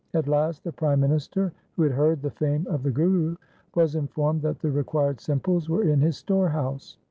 [0.15, 3.35] At last the prime minister, who had heard the fame of the Guru,
[3.75, 6.97] was informed that the required simples were in his storehouse.